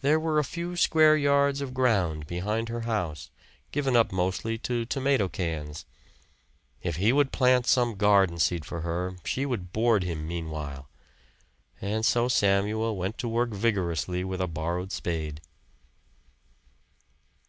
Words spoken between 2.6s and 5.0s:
her house, given up mostly to